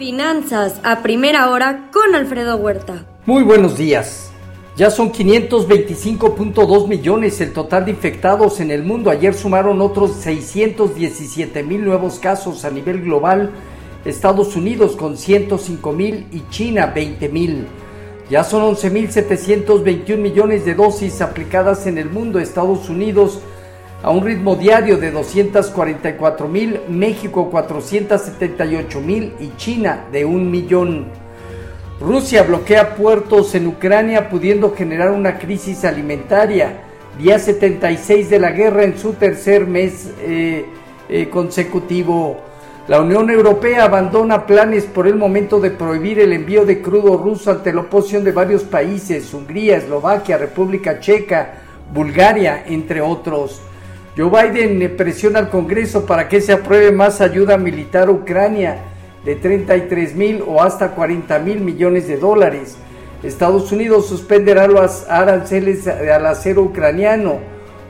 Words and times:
Finanzas 0.00 0.80
a 0.82 1.02
primera 1.02 1.50
hora 1.50 1.90
con 1.92 2.14
Alfredo 2.14 2.56
Huerta. 2.56 3.04
Muy 3.26 3.42
buenos 3.42 3.76
días. 3.76 4.30
Ya 4.74 4.90
son 4.90 5.12
525.2 5.12 6.88
millones 6.88 7.38
el 7.42 7.52
total 7.52 7.84
de 7.84 7.90
infectados 7.90 8.60
en 8.60 8.70
el 8.70 8.82
mundo. 8.82 9.10
Ayer 9.10 9.34
sumaron 9.34 9.82
otros 9.82 10.12
617 10.12 11.62
mil 11.64 11.84
nuevos 11.84 12.18
casos 12.18 12.64
a 12.64 12.70
nivel 12.70 13.02
global. 13.02 13.50
Estados 14.06 14.56
Unidos 14.56 14.96
con 14.96 15.18
105 15.18 15.92
mil 15.92 16.26
y 16.32 16.44
China 16.48 16.86
20 16.86 17.28
mil. 17.28 17.66
Ya 18.30 18.42
son 18.42 18.74
11.721 18.74 20.16
millones 20.16 20.64
de 20.64 20.76
dosis 20.76 21.20
aplicadas 21.20 21.86
en 21.86 21.98
el 21.98 22.08
mundo. 22.08 22.38
Estados 22.38 22.88
Unidos 22.88 23.40
a 24.02 24.10
un 24.10 24.24
ritmo 24.24 24.56
diario 24.56 24.96
de 24.96 25.10
244 25.10 26.48
mil, 26.48 26.80
México 26.88 27.50
478 27.50 29.00
mil 29.00 29.34
y 29.40 29.54
China 29.56 30.06
de 30.10 30.24
un 30.24 30.50
millón. 30.50 31.06
Rusia 32.00 32.42
bloquea 32.44 32.94
puertos 32.94 33.54
en 33.54 33.66
Ucrania 33.66 34.30
pudiendo 34.30 34.74
generar 34.74 35.10
una 35.10 35.38
crisis 35.38 35.84
alimentaria. 35.84 36.80
Día 37.18 37.38
76 37.38 38.30
de 38.30 38.38
la 38.38 38.52
guerra 38.52 38.84
en 38.84 38.96
su 38.96 39.12
tercer 39.12 39.66
mes 39.66 40.10
eh, 40.20 40.64
eh, 41.10 41.28
consecutivo. 41.28 42.38
La 42.88 43.02
Unión 43.02 43.28
Europea 43.28 43.84
abandona 43.84 44.46
planes 44.46 44.84
por 44.84 45.06
el 45.06 45.16
momento 45.16 45.60
de 45.60 45.70
prohibir 45.70 46.18
el 46.20 46.32
envío 46.32 46.64
de 46.64 46.80
crudo 46.80 47.18
ruso 47.18 47.50
ante 47.50 47.72
la 47.72 47.82
oposición 47.82 48.24
de 48.24 48.32
varios 48.32 48.62
países, 48.62 49.34
Hungría, 49.34 49.76
Eslovaquia, 49.76 50.38
República 50.38 50.98
Checa, 51.00 51.60
Bulgaria, 51.92 52.64
entre 52.66 53.02
otros. 53.02 53.60
Joe 54.16 54.28
Biden 54.28 54.96
presiona 54.96 55.38
al 55.38 55.50
Congreso 55.50 56.04
para 56.04 56.28
que 56.28 56.40
se 56.40 56.52
apruebe 56.52 56.90
más 56.90 57.20
ayuda 57.20 57.56
militar 57.56 58.08
a 58.08 58.12
Ucrania 58.12 58.78
de 59.24 59.36
33 59.36 60.16
mil 60.16 60.42
o 60.46 60.62
hasta 60.62 60.90
40 60.92 61.38
mil 61.38 61.60
millones 61.60 62.08
de 62.08 62.16
dólares. 62.16 62.76
Estados 63.22 63.70
Unidos 63.70 64.08
suspenderá 64.08 64.66
los 64.66 65.08
aranceles 65.08 65.86
al 65.86 66.26
acero 66.26 66.62
ucraniano. 66.62 67.38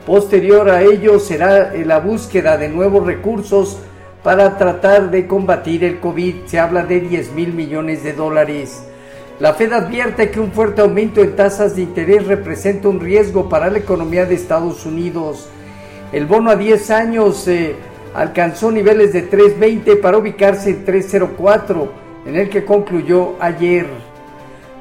Posterior 0.05 0.69
a 0.69 0.83
ello 0.83 1.19
será 1.19 1.73
la 1.73 1.99
búsqueda 1.99 2.57
de 2.57 2.69
nuevos 2.69 3.05
recursos 3.05 3.79
para 4.23 4.57
tratar 4.57 5.09
de 5.09 5.25
combatir 5.25 5.83
el 5.83 5.99
COVID. 5.99 6.45
Se 6.45 6.59
habla 6.59 6.83
de 6.83 6.99
10 6.99 7.31
mil 7.31 7.53
millones 7.53 8.03
de 8.03 8.13
dólares. 8.13 8.83
La 9.39 9.55
Fed 9.55 9.73
advierte 9.73 10.29
que 10.29 10.39
un 10.39 10.51
fuerte 10.51 10.81
aumento 10.81 11.21
en 11.21 11.35
tasas 11.35 11.75
de 11.75 11.81
interés 11.81 12.27
representa 12.27 12.89
un 12.89 12.99
riesgo 12.99 13.49
para 13.49 13.71
la 13.71 13.79
economía 13.79 14.25
de 14.25 14.35
Estados 14.35 14.85
Unidos. 14.85 15.49
El 16.11 16.25
bono 16.25 16.51
a 16.51 16.57
10 16.57 16.91
años 16.91 17.47
eh, 17.47 17.73
alcanzó 18.13 18.69
niveles 18.69 19.13
de 19.13 19.29
3.20 19.29 20.01
para 20.01 20.17
ubicarse 20.17 20.71
en 20.71 20.85
3.04, 20.85 21.89
en 22.25 22.35
el 22.35 22.49
que 22.49 22.65
concluyó 22.65 23.35
ayer. 23.39 23.87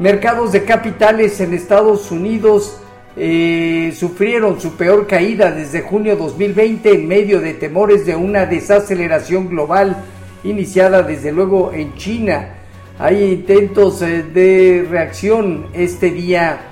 Mercados 0.01 0.51
de 0.51 0.65
capitales 0.65 1.41
en 1.41 1.55
Estados 1.55 2.11
Unidos 2.11 2.81
eh, 3.17 3.93
sufrieron 3.97 4.61
su 4.61 4.77
peor 4.77 5.07
caída 5.07 5.53
desde 5.53 5.83
junio 5.83 6.17
2020 6.17 6.95
en 6.95 7.07
medio 7.07 7.41
de 7.41 7.55
temores 7.55 8.07
de 8.07 8.17
una 8.17 8.47
desaceleración 8.47 9.49
global 9.49 9.97
iniciada 10.43 11.03
desde 11.03 11.31
luego 11.31 11.73
en 11.73 11.95
China. 11.95 12.55
Hay 12.99 13.23
intentos 13.23 14.03
eh, 14.03 14.25
de 14.25 14.85
reacción 14.91 15.67
este 15.75 16.11
día 16.11 16.70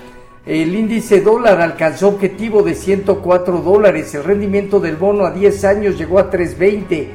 el 0.48 0.74
índice 0.74 1.20
dólar 1.20 1.60
alcanzó 1.60 2.08
objetivo 2.08 2.62
de 2.62 2.74
104 2.74 3.58
dólares. 3.58 4.14
El 4.14 4.24
rendimiento 4.24 4.80
del 4.80 4.96
bono 4.96 5.26
a 5.26 5.30
10 5.30 5.64
años 5.66 5.98
llegó 5.98 6.18
a 6.18 6.30
3.20. 6.30 7.06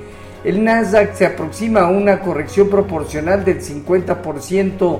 El 0.43 0.63
Nasdaq 0.63 1.15
se 1.15 1.25
aproxima 1.25 1.79
a 1.79 1.87
una 1.87 2.19
corrección 2.19 2.69
proporcional 2.69 3.43
del 3.43 3.59
50% 3.59 4.99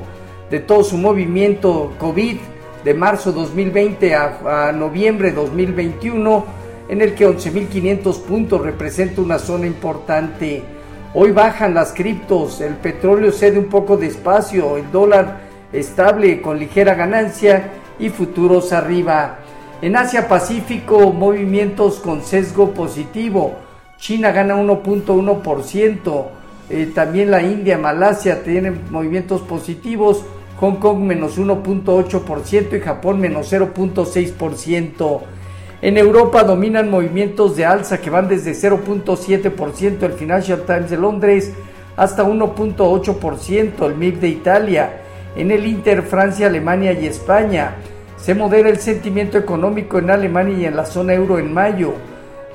de 0.50 0.60
todo 0.62 0.84
su 0.84 0.98
movimiento 0.98 1.94
COVID 2.00 2.38
de 2.84 2.94
marzo 2.96 3.32
2020 3.32 4.16
a, 4.16 4.70
a 4.70 4.72
noviembre 4.72 5.32
2021, 5.32 6.46
en 6.90 7.02
el 7.02 7.14
que 7.14 7.28
11.500 7.28 8.20
puntos 8.24 8.62
representa 8.62 9.22
una 9.22 9.38
zona 9.38 9.68
importante. 9.68 10.64
Hoy 11.14 11.32
bajan 11.32 11.76
las 11.76 11.94
criptos, 11.94 12.62
el 12.62 12.74
petróleo 12.78 13.32
cede 13.32 13.60
un 13.60 13.70
poco 13.70 13.96
despacio, 13.96 14.78
el 14.78 14.92
dólar 14.92 15.42
estable 15.72 16.42
con 16.42 16.58
ligera 16.58 16.96
ganancia 16.96 17.83
y 18.04 18.10
futuros 18.10 18.74
arriba. 18.74 19.38
En 19.82 19.96
Asia 19.96 20.28
Pacífico, 20.28 21.14
movimientos 21.14 22.00
con 22.00 22.22
sesgo 22.22 22.72
positivo. 22.72 23.56
China 23.98 24.32
gana 24.32 24.56
1.1%. 24.56 26.26
Eh, 26.70 26.92
también 26.94 27.32
la 27.32 27.42
India, 27.42 27.78
Malasia 27.78 28.44
tienen 28.44 28.82
movimientos 28.90 29.42
positivos. 29.42 30.24
Hong 30.60 30.76
Kong 30.76 31.00
menos 31.00 31.38
1.8% 31.38 32.78
y 32.78 32.82
Japón 32.82 33.22
menos 33.22 33.52
0.6%. 33.52 35.22
En 35.82 35.98
Europa 35.98 36.44
dominan 36.44 36.90
movimientos 36.90 37.56
de 37.56 37.66
alza 37.66 38.00
que 38.00 38.10
van 38.10 38.28
desde 38.28 38.52
0.7% 38.52 40.04
el 40.04 40.14
Financial 40.14 40.62
Times 40.66 40.90
de 40.90 40.98
Londres 40.98 41.54
hasta 41.96 42.24
1.8% 42.24 43.86
el 43.86 43.96
MIB 43.96 44.20
de 44.20 44.28
Italia 44.28 45.00
en 45.36 45.52
el 45.52 45.66
Inter, 45.66 46.04
Francia, 46.04 46.48
Alemania 46.48 46.94
y 46.94 47.08
España. 47.08 47.76
Se 48.24 48.34
modera 48.34 48.70
el 48.70 48.78
sentimiento 48.78 49.38
económico 49.38 50.00
en 50.00 50.10
Alemania 50.10 50.58
y 50.58 50.66
en 50.66 50.78
la 50.78 50.86
zona 50.86 51.14
euro 51.14 51.40
en 51.40 51.54
mayo. 51.54 51.96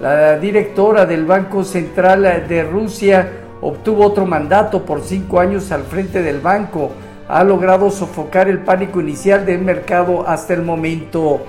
La 0.00 0.38
directora 0.38 1.04
del 1.04 1.26
Banco 1.26 1.62
Central 1.62 2.22
de 2.48 2.62
Rusia 2.62 3.30
obtuvo 3.60 4.06
otro 4.06 4.24
mandato 4.24 4.86
por 4.86 5.02
cinco 5.02 5.40
años 5.40 5.70
al 5.70 5.82
frente 5.82 6.22
del 6.22 6.40
banco. 6.40 6.92
Ha 7.28 7.44
logrado 7.44 7.90
sofocar 7.90 8.48
el 8.48 8.60
pánico 8.60 9.02
inicial 9.02 9.44
del 9.44 9.60
mercado 9.60 10.26
hasta 10.26 10.54
el 10.54 10.62
momento. 10.62 11.42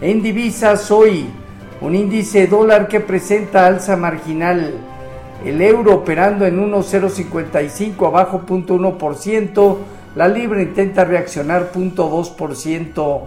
En 0.00 0.20
divisas 0.20 0.90
hoy, 0.90 1.26
un 1.80 1.94
índice 1.94 2.48
dólar 2.48 2.88
que 2.88 2.98
presenta 2.98 3.66
alza 3.66 3.96
marginal. 3.96 4.74
El 5.44 5.62
euro 5.62 5.94
operando 5.94 6.44
en 6.44 6.58
1,055 6.58 8.04
abajo 8.04 8.42
0.1%. 8.44 9.76
La 10.16 10.26
libra 10.26 10.60
intenta 10.60 11.04
reaccionar 11.04 11.70
0.2%. 11.72 13.20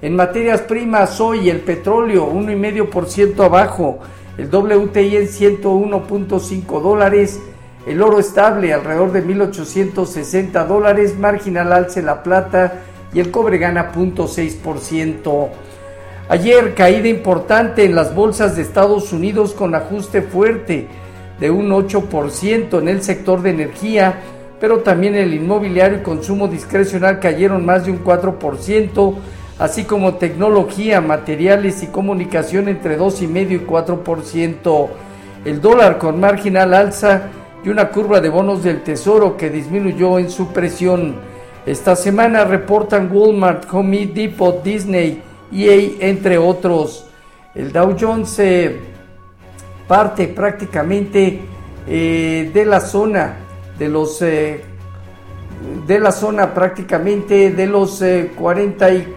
En 0.00 0.14
materias 0.14 0.60
primas, 0.60 1.20
hoy 1.20 1.50
el 1.50 1.58
petróleo 1.58 2.32
1,5% 2.32 3.44
abajo, 3.44 3.98
el 4.36 4.46
WTI 4.46 5.16
en 5.16 5.26
101.5 5.26 6.80
dólares, 6.80 7.40
el 7.84 8.00
oro 8.00 8.20
estable 8.20 8.72
alrededor 8.72 9.10
de 9.10 9.24
1.860 9.24 10.66
dólares, 10.68 11.18
marginal 11.18 11.72
alce 11.72 12.00
la 12.00 12.22
plata 12.22 12.74
y 13.12 13.18
el 13.18 13.32
cobre 13.32 13.58
gana 13.58 13.90
0.6%. 13.92 15.48
Ayer 16.28 16.74
caída 16.74 17.08
importante 17.08 17.84
en 17.84 17.96
las 17.96 18.14
bolsas 18.14 18.54
de 18.54 18.62
Estados 18.62 19.12
Unidos 19.12 19.52
con 19.52 19.74
ajuste 19.74 20.22
fuerte 20.22 20.86
de 21.40 21.50
un 21.50 21.70
8% 21.70 22.78
en 22.78 22.88
el 22.88 23.02
sector 23.02 23.42
de 23.42 23.50
energía, 23.50 24.20
pero 24.60 24.78
también 24.78 25.16
el 25.16 25.34
inmobiliario 25.34 25.98
y 25.98 26.02
consumo 26.02 26.46
discrecional 26.46 27.18
cayeron 27.18 27.66
más 27.66 27.84
de 27.86 27.90
un 27.90 28.04
4%, 28.04 29.14
así 29.58 29.84
como 29.84 30.14
tecnología, 30.14 31.00
materiales 31.00 31.82
y 31.82 31.88
comunicación 31.88 32.68
entre 32.68 32.98
2,5 32.98 33.50
y 33.50 33.58
4%. 33.66 34.88
El 35.44 35.60
dólar 35.60 35.98
con 35.98 36.20
marginal 36.20 36.74
alza 36.74 37.22
y 37.64 37.68
una 37.68 37.88
curva 37.90 38.20
de 38.20 38.28
bonos 38.28 38.62
del 38.62 38.82
tesoro 38.82 39.36
que 39.36 39.50
disminuyó 39.50 40.18
en 40.18 40.30
su 40.30 40.48
presión. 40.48 41.16
Esta 41.66 41.96
semana 41.96 42.44
reportan 42.44 43.10
Walmart, 43.12 43.66
Home 43.72 44.06
Depot, 44.06 44.62
Disney, 44.62 45.22
EA, 45.52 46.08
entre 46.08 46.38
otros. 46.38 47.06
El 47.54 47.72
Dow 47.72 47.96
Jones 47.98 48.40
parte 49.88 50.28
prácticamente 50.28 51.40
eh, 51.86 52.50
de 52.52 52.64
la 52.66 52.80
zona 52.80 53.36
de 53.78 53.88
los 53.88 54.20
eh, 54.22 54.62
de 55.86 55.98
la 55.98 56.12
zona 56.12 56.52
prácticamente 56.52 57.50
de 57.50 57.66
los 57.66 58.04
40 58.36 58.90
y 58.92 59.14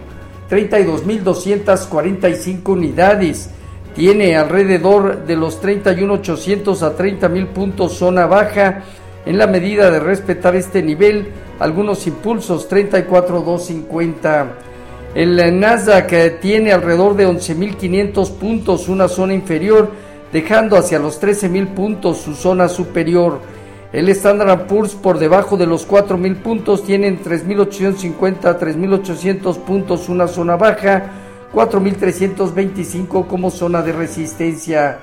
32.245 0.52 2.68
unidades. 2.68 3.50
Tiene 3.94 4.36
alrededor 4.36 5.24
de 5.24 5.34
los 5.34 5.62
31.800 5.62 6.82
a 6.82 6.94
30.000 6.94 7.46
puntos 7.46 7.94
zona 7.94 8.26
baja. 8.26 8.82
En 9.24 9.38
la 9.38 9.46
medida 9.46 9.90
de 9.90 9.98
respetar 9.98 10.54
este 10.54 10.82
nivel, 10.82 11.28
algunos 11.58 12.06
impulsos 12.06 12.68
34.250. 12.68 14.46
El 15.14 15.58
Nasdaq 15.58 16.38
tiene 16.40 16.72
alrededor 16.72 17.16
de 17.16 17.26
11.500 17.28 18.32
puntos, 18.32 18.88
una 18.88 19.08
zona 19.08 19.32
inferior, 19.32 19.90
dejando 20.32 20.76
hacia 20.76 20.98
los 20.98 21.18
13.000 21.18 21.68
puntos 21.68 22.18
su 22.18 22.34
zona 22.34 22.68
superior. 22.68 23.40
El 23.92 24.08
Standard 24.08 24.66
Poor's 24.68 24.94
por 24.94 25.18
debajo 25.18 25.58
de 25.58 25.66
los 25.66 25.86
4.000 25.86 26.36
puntos 26.36 26.82
tienen 26.82 27.22
3.850 27.22 28.46
a 28.46 28.58
3.800 28.58 29.58
puntos 29.58 30.08
una 30.08 30.26
zona 30.28 30.56
baja, 30.56 31.10
4.325 31.52 33.26
como 33.26 33.50
zona 33.50 33.82
de 33.82 33.92
resistencia. 33.92 34.98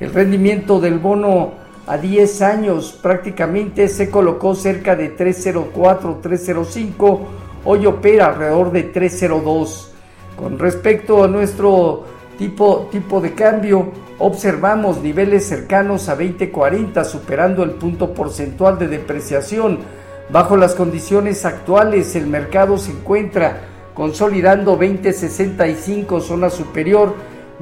El 0.00 0.12
rendimiento 0.12 0.80
del 0.80 0.98
bono 0.98 1.52
a 1.86 1.96
10 1.96 2.42
años 2.42 2.98
prácticamente 3.00 3.86
se 3.86 4.10
colocó 4.10 4.56
cerca 4.56 4.96
de 4.96 5.10
304, 5.10 6.18
305, 6.20 7.20
hoy 7.64 7.86
opera 7.86 8.26
alrededor 8.26 8.72
de 8.72 8.82
302. 8.82 9.92
Con 10.36 10.58
respecto 10.58 11.22
a 11.22 11.28
nuestro 11.28 12.13
tipo, 12.38 12.88
tipo 12.90 13.20
de 13.20 13.32
cambio, 13.34 13.92
observamos 14.18 15.00
niveles 15.02 15.46
cercanos 15.46 16.08
a 16.08 16.16
2040, 16.16 17.04
superando 17.04 17.62
el 17.62 17.72
punto 17.72 18.14
porcentual 18.14 18.78
de 18.78 18.88
depreciación. 18.88 19.78
Bajo 20.30 20.56
las 20.56 20.74
condiciones 20.74 21.44
actuales, 21.44 22.16
el 22.16 22.26
mercado 22.26 22.78
se 22.78 22.92
encuentra 22.92 23.60
consolidando 23.94 24.72
2065, 24.72 26.20
zona 26.20 26.50
superior, 26.50 27.14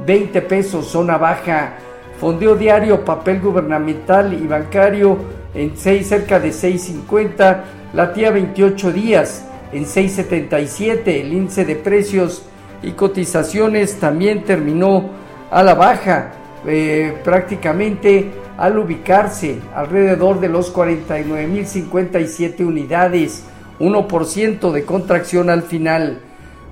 20 0.07 0.43
pesos, 0.43 0.87
zona 0.87 1.19
baja. 1.19 1.75
Fondeo 2.19 2.55
diario, 2.55 3.05
papel 3.05 3.41
gubernamental 3.41 4.33
y 4.33 4.47
bancario 4.47 5.19
en 5.55 5.77
6, 5.77 6.07
cerca 6.07 6.39
de 6.39 6.51
6.50, 6.51 7.63
la 7.93 8.13
tía 8.13 8.31
28 8.31 8.93
días 8.93 9.45
en 9.73 9.85
6.77, 9.85 11.03
el 11.07 11.33
índice 11.33 11.65
de 11.65 11.77
precios 11.77 12.45
y 12.83 12.93
cotizaciones 12.93 13.99
también 13.99 14.45
terminó 14.45 15.11
a 15.51 15.63
la 15.63 15.75
baja, 15.75 16.33
eh, 16.67 17.15
prácticamente 17.25 18.31
al 18.57 18.79
ubicarse 18.79 19.61
alrededor 19.75 20.41
de 20.41 20.49
los 20.49 20.75
49.057 20.75 22.65
unidades, 22.65 23.45
1% 23.79 24.73
de 24.73 24.85
contracción 24.85 25.51
al 25.51 25.63
final. 25.63 26.21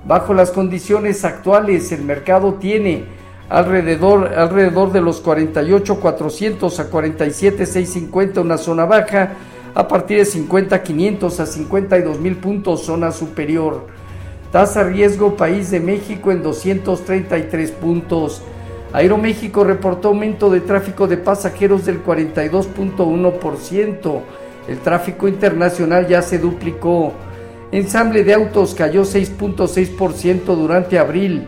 Bajo 0.05 0.33
las 0.33 0.51
condiciones 0.51 1.23
actuales, 1.25 1.91
el 1.91 2.03
mercado 2.03 2.55
tiene 2.55 3.05
alrededor, 3.49 4.33
alrededor 4.35 4.91
de 4.91 5.01
los 5.01 5.23
48.400 5.23 6.79
a 6.79 6.89
47.650 6.89 8.41
una 8.41 8.57
zona 8.57 8.85
baja, 8.85 9.33
a 9.73 9.87
partir 9.87 10.17
de 10.17 10.23
50.500 10.23 11.39
a 11.39 11.45
52.000 11.45 12.35
puntos 12.37 12.85
zona 12.85 13.11
superior. 13.11 14.00
Tasa 14.51 14.83
riesgo 14.83 15.37
país 15.37 15.71
de 15.71 15.79
México 15.79 16.31
en 16.31 16.43
233 16.43 17.71
puntos. 17.71 18.41
Aeroméxico 18.91 19.63
reportó 19.63 20.09
aumento 20.09 20.49
de 20.49 20.59
tráfico 20.59 21.07
de 21.07 21.15
pasajeros 21.17 21.85
del 21.85 22.03
42.1%. 22.03 24.21
El 24.67 24.79
tráfico 24.79 25.29
internacional 25.29 26.07
ya 26.07 26.21
se 26.21 26.37
duplicó. 26.37 27.13
Ensamble 27.71 28.25
de 28.25 28.33
autos 28.33 28.75
cayó 28.75 29.03
6.6% 29.03 30.55
durante 30.55 30.99
abril 30.99 31.47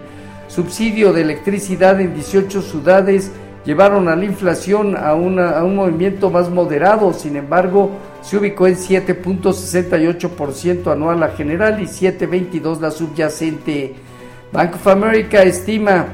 subsidio 0.53 1.13
de 1.13 1.21
electricidad 1.21 1.99
en 1.99 2.13
18 2.13 2.61
ciudades 2.61 3.31
llevaron 3.65 4.07
a 4.07 4.15
la 4.15 4.25
inflación 4.25 4.95
a, 4.95 5.09
a 5.09 5.15
un 5.15 5.75
movimiento 5.75 6.29
más 6.29 6.49
moderado, 6.49 7.13
sin 7.13 7.35
embargo, 7.35 7.89
se 8.21 8.37
ubicó 8.37 8.67
en 8.67 8.75
7.68% 8.75 10.91
anual 10.91 11.19
la 11.19 11.29
general 11.29 11.81
y 11.81 11.85
7.22% 11.85 12.79
la 12.79 12.91
subyacente. 12.91 13.95
Bank 14.51 14.75
of 14.75 14.87
America 14.87 15.41
estima 15.43 16.07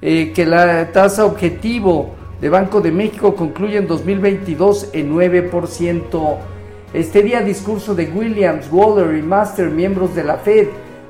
eh, 0.00 0.32
que 0.34 0.44
la 0.44 0.92
tasa 0.92 1.24
objetivo 1.24 2.14
de 2.40 2.50
Banco 2.50 2.80
de 2.80 2.92
México 2.92 3.34
concluye 3.34 3.78
en 3.78 3.86
2022 3.86 4.90
en 4.92 5.14
9%. 5.14 6.36
Este 6.92 7.22
día 7.22 7.40
discurso 7.40 7.94
de 7.94 8.06
Williams, 8.06 8.68
Waller 8.70 9.16
y 9.16 9.22
Master, 9.22 9.70
miembros 9.70 10.14
de 10.14 10.24
la 10.24 10.36
Fed, 10.36 10.68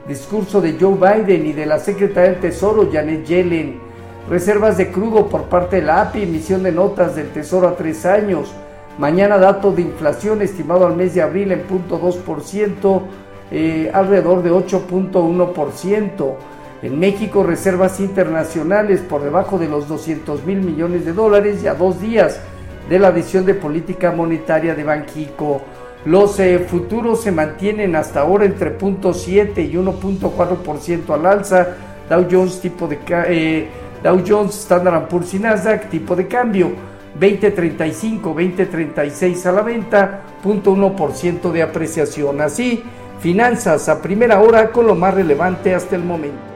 discurso 0.08 0.60
de 0.60 0.76
Joe 0.80 0.94
Biden 0.94 1.46
y 1.46 1.52
de 1.52 1.66
la 1.66 1.78
secretaria 1.78 2.30
del 2.30 2.40
Tesoro 2.40 2.88
Janet 2.90 3.26
Yellen, 3.26 3.85
reservas 4.28 4.76
de 4.76 4.90
crudo 4.90 5.28
por 5.28 5.44
parte 5.44 5.76
de 5.76 5.82
la 5.82 6.02
API, 6.02 6.22
emisión 6.22 6.62
de 6.62 6.72
notas 6.72 7.14
del 7.14 7.30
Tesoro 7.30 7.68
a 7.68 7.76
tres 7.76 8.04
años, 8.06 8.52
mañana 8.98 9.38
dato 9.38 9.72
de 9.72 9.82
inflación 9.82 10.42
estimado 10.42 10.86
al 10.86 10.96
mes 10.96 11.14
de 11.14 11.22
abril 11.22 11.52
en 11.52 11.66
0.2%, 11.66 13.02
eh, 13.50 13.90
alrededor 13.92 14.42
de 14.42 14.50
8.1%. 14.50 16.36
En 16.82 16.98
México, 16.98 17.42
reservas 17.42 18.00
internacionales 18.00 19.00
por 19.00 19.22
debajo 19.22 19.58
de 19.58 19.68
los 19.68 19.88
200 19.88 20.44
mil 20.44 20.60
millones 20.60 21.04
de 21.04 21.12
dólares 21.12 21.62
y 21.62 21.68
a 21.68 21.74
dos 21.74 22.00
días 22.00 22.40
de 22.88 22.98
la 22.98 23.12
decisión 23.12 23.46
de 23.46 23.54
política 23.54 24.12
monetaria 24.12 24.74
de 24.74 24.84
Banquico. 24.84 25.62
Los 26.04 26.38
eh, 26.38 26.58
futuros 26.60 27.22
se 27.22 27.32
mantienen 27.32 27.96
hasta 27.96 28.20
ahora 28.20 28.44
entre 28.44 28.78
0.7 28.78 29.68
y 29.68 29.74
1.4% 29.74 31.10
al 31.14 31.26
alza. 31.26 31.68
Dow 32.08 32.26
Jones 32.30 32.60
tipo 32.60 32.86
de 32.86 32.98
eh, 33.08 33.68
Dow 34.02 34.22
Jones 34.26 34.54
Standard 34.54 35.08
Poor's 35.08 35.34
y 35.34 35.38
Nasdaq 35.38 35.88
tipo 35.88 36.16
de 36.16 36.26
cambio 36.26 36.72
20.35, 37.18 38.34
20.36 38.34 39.46
a 39.46 39.52
la 39.52 39.62
venta, 39.62 40.20
0.1% 40.44 41.50
de 41.50 41.62
apreciación. 41.62 42.40
Así, 42.40 42.82
finanzas 43.20 43.88
a 43.88 44.02
primera 44.02 44.40
hora 44.40 44.70
con 44.70 44.86
lo 44.86 44.94
más 44.94 45.14
relevante 45.14 45.74
hasta 45.74 45.96
el 45.96 46.04
momento. 46.04 46.55